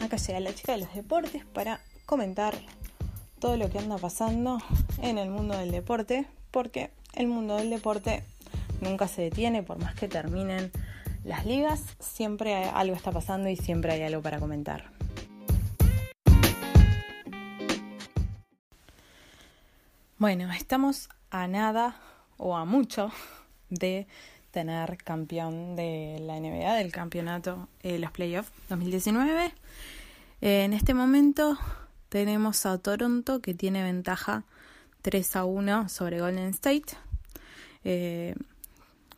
[0.00, 2.54] Acá llega la chica de los deportes para comentar
[3.38, 4.58] todo lo que anda pasando
[5.02, 8.24] en el mundo del deporte, porque el mundo del deporte
[8.80, 10.72] nunca se detiene, por más que terminen
[11.24, 14.90] las ligas, siempre algo está pasando y siempre hay algo para comentar.
[20.18, 22.00] Bueno, estamos a nada
[22.38, 23.12] o a mucho
[23.70, 24.06] de
[24.58, 29.54] tener campeón de la NBA, del campeonato, eh, los playoffs 2019.
[30.40, 31.56] Eh, en este momento
[32.08, 34.42] tenemos a Toronto que tiene ventaja
[35.02, 36.96] 3 a 1 sobre Golden State.
[37.84, 38.34] Eh,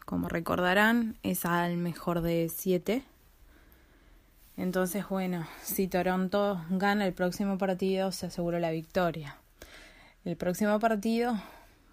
[0.04, 3.02] como recordarán, es al mejor de 7.
[4.58, 9.38] Entonces, bueno, si Toronto gana el próximo partido, se asegura la victoria.
[10.26, 11.40] El próximo partido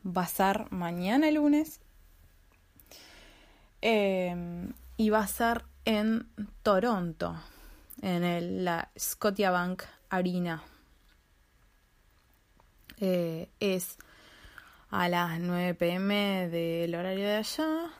[0.05, 1.79] va a ser mañana lunes
[3.81, 6.27] Em, y va a ser en
[6.63, 7.35] Toronto,
[8.01, 10.63] en el, la Scotiabank Arena.
[12.99, 13.97] Eh, es
[14.89, 17.91] a las 9 pm del horario de allá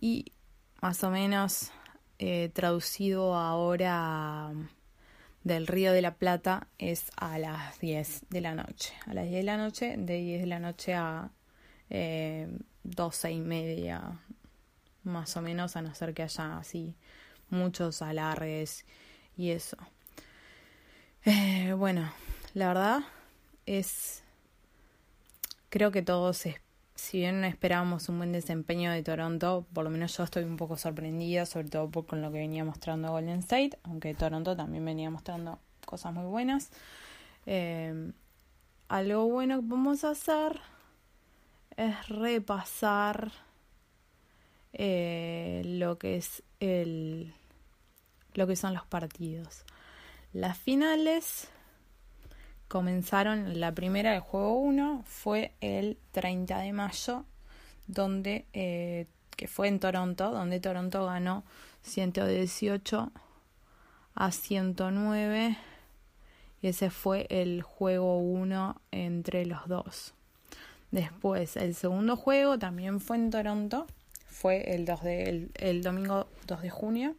[0.00, 0.32] y
[0.80, 1.70] más o menos
[2.18, 4.50] eh, traducido ahora
[5.44, 8.94] del Río de la Plata es a las 10 de la noche.
[9.06, 11.30] A las 10 de la noche, de 10 de la noche a
[11.90, 12.48] eh,
[12.84, 14.20] 12 y media
[15.08, 16.94] más o menos, a no ser que haya así
[17.50, 18.84] muchos alargues
[19.36, 19.76] y eso.
[21.24, 22.10] Eh, bueno,
[22.54, 23.00] la verdad
[23.66, 24.22] es,
[25.68, 26.44] creo que todos,
[26.94, 30.76] si bien esperábamos un buen desempeño de Toronto, por lo menos yo estoy un poco
[30.76, 35.10] sorprendida, sobre todo por, con lo que venía mostrando Golden State, aunque Toronto también venía
[35.10, 36.70] mostrando cosas muy buenas.
[37.46, 38.12] Eh,
[38.88, 40.60] algo bueno que vamos a hacer
[41.76, 43.30] es repasar
[44.72, 47.32] eh, lo que es el
[48.34, 49.64] lo que son los partidos.
[50.32, 51.48] Las finales
[52.68, 57.24] comenzaron, la primera del juego 1 fue el 30 de mayo,
[57.86, 59.06] donde eh,
[59.36, 61.44] que fue en Toronto, donde Toronto ganó
[61.82, 63.10] 118
[64.14, 65.56] a 109
[66.60, 70.14] y ese fue el juego 1 entre los dos.
[70.90, 73.86] Después, el segundo juego también fue en Toronto
[74.28, 77.16] fue el, 2 de, el, domingo 2 de junio,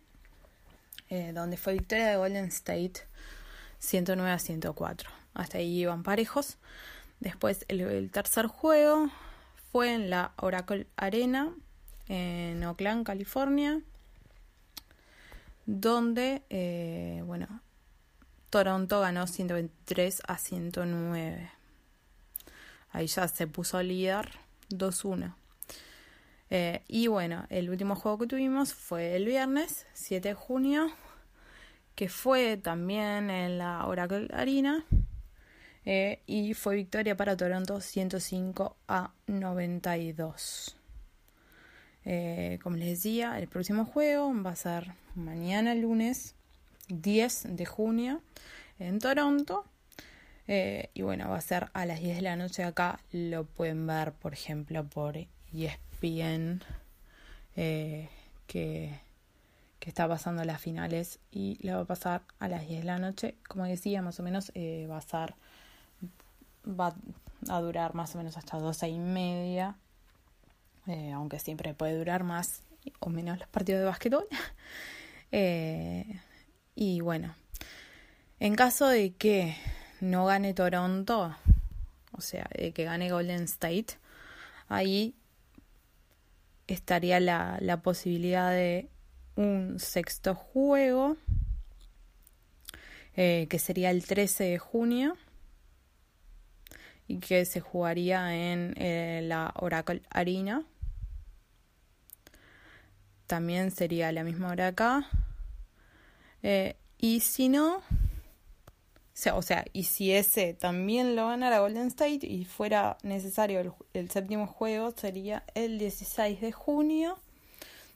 [1.10, 2.94] eh, donde fue victoria de Golden State
[3.80, 5.10] 109 a 104.
[5.34, 6.58] Hasta ahí iban parejos.
[7.20, 9.10] Después el, tercer juego
[9.72, 11.54] fue en la Oracle Arena
[12.08, 13.82] en Oakland, California,
[15.66, 17.62] donde, eh, bueno,
[18.50, 21.52] Toronto ganó 123 a 109.
[22.92, 24.32] Ahí ya se puso líder
[24.70, 25.36] 2-1.
[26.52, 30.92] Eh, y bueno, el último juego que tuvimos fue el viernes, 7 de junio,
[31.96, 34.86] que fue también en la Oracle Arena.
[35.86, 40.76] Eh, y fue victoria para Toronto 105 a 92.
[42.06, 46.36] Eh, como les decía, el próximo juego va a ser mañana lunes
[46.90, 48.22] 10 de junio
[48.80, 49.66] en Toronto.
[50.48, 53.00] y bueno, va a ser a las 10 de la noche acá.
[53.12, 55.16] Lo pueden ver, por ejemplo, por
[55.54, 56.64] ESPN bien
[57.56, 58.10] eh,
[58.48, 59.00] que,
[59.80, 62.98] que, está pasando las finales y le va a pasar a las 10 de la
[63.00, 63.36] noche.
[63.48, 65.36] Como decía, más o menos eh, va a ser,
[66.68, 66.96] va
[67.50, 69.76] a durar más o menos hasta 12 y media,
[70.88, 72.62] eh, aunque siempre puede durar más
[73.00, 74.28] o menos los partidos de básquetbol.
[76.76, 77.36] y bueno,
[78.40, 79.56] en caso de que
[80.02, 81.36] no gane Toronto,
[82.14, 83.98] o sea, de que gane Golden State,
[84.70, 85.14] ahí
[86.74, 88.90] estaría la, la posibilidad de
[89.36, 91.18] un sexto juego,
[93.16, 95.18] eh, que sería el 13 de junio
[97.08, 100.64] y que se jugaría en eh, la Oracle Arena.
[103.28, 105.10] También sería la misma hora acá.
[106.44, 107.82] Eh, y si no,
[109.34, 114.10] o sea, y si ese también lo ganara Golden State y fuera necesario el, el
[114.10, 117.20] séptimo juego, sería el 16 de junio,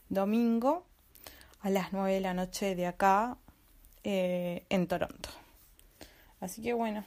[0.09, 0.85] domingo,
[1.61, 3.37] a las 9 de la noche de acá,
[4.03, 5.29] eh, en Toronto.
[6.41, 7.05] Así que bueno,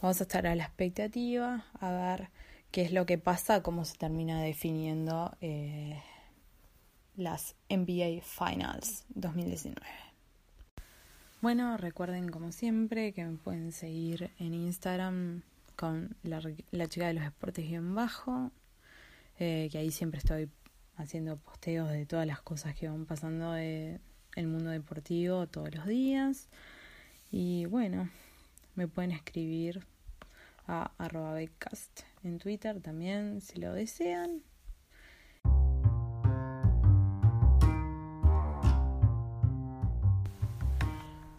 [0.00, 2.30] vamos a estar a la expectativa, a ver
[2.70, 6.00] qué es lo que pasa, cómo se termina definiendo eh,
[7.16, 9.84] las NBA Finals 2019.
[11.42, 15.42] Bueno, recuerden como siempre que me pueden seguir en Instagram
[15.76, 16.40] con la,
[16.88, 18.50] chica de los deportes en bajo,
[19.38, 20.48] eh, que ahí siempre estoy
[20.96, 24.00] haciendo posteos de todas las cosas que van pasando de
[24.34, 26.48] el mundo deportivo todos los días.
[27.30, 28.08] Y bueno,
[28.74, 29.86] me pueden escribir
[30.66, 34.42] a arroba en Twitter también si lo desean.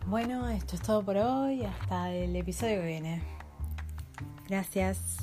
[0.07, 1.65] Bueno, esto es todo por hoy.
[1.65, 3.21] Hasta el episodio que viene.
[4.47, 5.17] Gracias.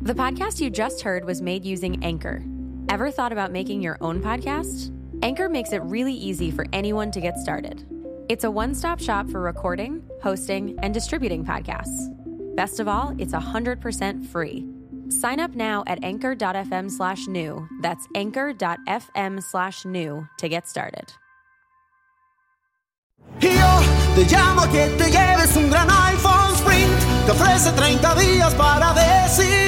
[0.00, 2.40] The podcast you just heard was made using Anchor.
[2.88, 4.92] Ever thought about making your own podcast?
[5.22, 7.84] Anchor makes it really easy for anyone to get started.
[8.28, 12.14] It's a one stop shop for recording, hosting, and distributing podcasts.
[12.54, 14.68] Best of all, it's 100% free.
[15.10, 17.68] Sign up now at anchor.fm slash new.
[17.80, 21.12] That's anchor.fm slash new to get started.
[25.56, 27.26] Un gran iPhone Sprint.
[27.26, 29.67] Te ofrece 30 días para decidir.